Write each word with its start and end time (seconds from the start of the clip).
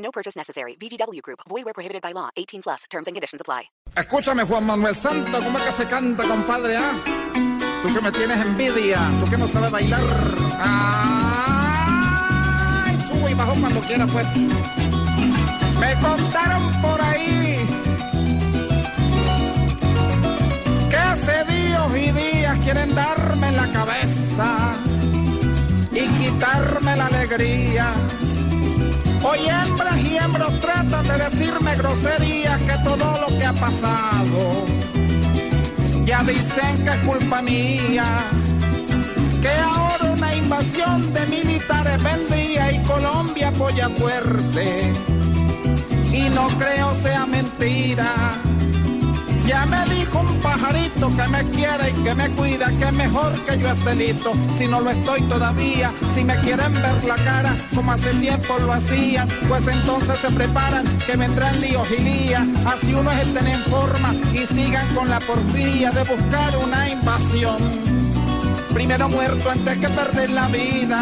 No 0.00 0.10
purchase 0.10 0.36
necessary. 0.36 0.76
VGW 0.80 1.20
Group. 1.22 1.40
Void 1.48 1.64
where 1.64 1.74
prohibited 1.74 2.02
by 2.02 2.12
law. 2.12 2.30
18 2.36 2.62
plus. 2.62 2.84
Terms 2.90 3.06
and 3.06 3.14
conditions 3.14 3.40
apply. 3.40 3.70
Escúchame, 3.96 4.44
Juan 4.44 4.64
Manuel 4.66 4.94
Santo, 4.94 5.38
¿cómo 5.42 5.58
es 5.58 5.64
que 5.64 5.72
se 5.72 5.86
canta, 5.86 6.22
compadre? 6.24 6.76
ah? 6.78 6.92
Tú 7.82 7.92
que 7.94 8.00
me 8.00 8.12
tienes 8.12 8.40
envidia, 8.40 9.10
tú 9.22 9.30
que 9.30 9.36
no 9.36 9.46
sabes 9.48 9.70
bailar. 9.70 10.00
¡Ay! 11.70 12.98
Sube 13.00 13.30
y 13.30 13.34
bajo 13.34 13.54
cuando 13.60 13.80
quiera, 13.80 14.06
pues. 14.06 14.28
Me 14.36 15.94
contaron 16.00 16.70
por 16.82 17.00
ahí 17.00 17.58
que 20.90 20.96
hace 20.96 21.44
días 21.44 21.96
y 21.96 22.12
días 22.12 22.58
quieren 22.58 22.94
darme 22.94 23.50
la 23.52 23.66
cabeza 23.72 24.72
y 25.92 26.06
quitarme 26.18 26.96
la 26.96 27.06
alegría. 27.06 27.92
Hoy 29.30 29.46
hembras 29.48 30.00
y 30.00 30.16
hembros 30.16 30.58
tratan 30.58 31.06
de 31.06 31.18
decirme 31.18 31.76
groserías 31.76 32.60
que 32.62 32.76
todo 32.82 33.16
lo 33.20 33.38
que 33.38 33.44
ha 33.44 33.52
pasado. 33.52 34.64
Ya 36.04 36.24
dicen 36.24 36.84
que 36.84 36.90
es 36.90 37.00
culpa 37.06 37.40
mía, 37.40 38.18
que 39.40 39.50
ahora 39.50 40.10
una 40.16 40.34
invasión 40.34 41.14
de 41.14 41.26
militares 41.26 42.02
vendría 42.02 42.72
y 42.72 42.82
Colombia 42.82 43.48
apoya 43.48 43.88
fuerte. 43.90 44.92
Y 46.12 46.22
no 46.30 46.48
creo 46.58 46.92
sea 46.96 47.24
que 51.08 51.28
me 51.28 51.42
quiere 51.44 51.90
y 51.90 52.02
que 52.02 52.14
me 52.14 52.28
cuida, 52.30 52.66
que 52.78 52.84
es 52.84 52.92
mejor 52.92 53.32
que 53.44 53.58
yo 53.58 53.70
esté 53.70 53.94
listo. 53.94 54.32
Si 54.56 54.66
no 54.66 54.80
lo 54.80 54.90
estoy 54.90 55.22
todavía, 55.22 55.90
si 56.14 56.24
me 56.24 56.36
quieren 56.36 56.72
ver 56.74 57.04
la 57.04 57.16
cara 57.16 57.56
como 57.74 57.92
hace 57.92 58.12
tiempo 58.14 58.58
lo 58.58 58.72
hacían, 58.72 59.26
pues 59.48 59.66
entonces 59.66 60.18
se 60.18 60.30
preparan 60.30 60.84
que 61.06 61.16
vendrán 61.16 61.58
líos 61.60 61.88
y 61.90 62.02
lías. 62.02 62.42
Así 62.66 62.92
uno 62.92 63.10
es 63.12 63.20
el 63.20 63.32
tener 63.32 63.54
en 63.54 63.62
forma 63.64 64.14
y 64.34 64.44
sigan 64.44 64.86
con 64.94 65.08
la 65.08 65.20
porfía 65.20 65.90
de 65.90 66.02
buscar 66.04 66.56
una 66.58 66.88
invasión. 66.88 67.56
Primero 68.74 69.08
muerto 69.08 69.50
antes 69.50 69.78
que 69.78 69.88
perder 69.88 70.30
la 70.30 70.46
vida. 70.48 71.00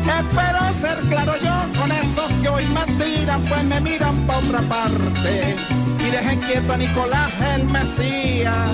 Espero 0.00 0.72
ser 0.72 0.98
claro 1.08 1.32
yo 1.42 1.80
con 1.80 1.92
esos 1.92 2.32
que 2.40 2.48
hoy 2.48 2.64
me 2.66 3.04
tiran, 3.04 3.42
pues 3.42 3.64
me 3.64 3.80
miran 3.80 4.16
pa' 4.26 4.38
otra 4.38 4.60
parte 4.62 5.73
dejen 6.14 6.38
quieto 6.40 6.72
a 6.72 6.76
Nicolás 6.76 7.32
el 7.54 7.64
Mesías. 7.64 8.68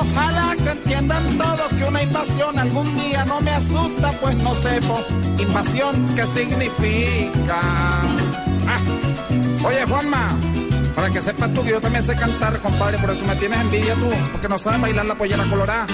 Ojalá 0.00 0.54
que 0.62 0.70
entiendan 0.70 1.36
todos 1.36 1.72
que 1.76 1.84
una 1.84 2.02
invasión 2.02 2.58
algún 2.58 2.96
día 2.96 3.24
no 3.24 3.40
me 3.40 3.50
asusta, 3.50 4.12
pues 4.20 4.36
no 4.36 4.54
sepo 4.54 4.98
invasión 5.38 6.06
qué 6.14 6.24
significa. 6.26 7.60
Ah. 8.68 8.80
Oye, 9.64 9.84
Juanma, 9.86 10.28
para 10.94 11.10
que 11.10 11.20
sepas 11.20 11.52
tú 11.52 11.62
que 11.64 11.70
yo 11.70 11.80
también 11.80 12.04
sé 12.04 12.14
cantar, 12.14 12.56
compadre, 12.60 12.98
por 12.98 13.10
eso 13.10 13.24
me 13.26 13.34
tienes 13.36 13.60
envidia 13.60 13.94
tú, 13.94 14.08
porque 14.30 14.48
no 14.48 14.58
sabes 14.58 14.80
bailar 14.80 15.06
la 15.06 15.16
pollera 15.16 15.44
colorada. 15.50 15.86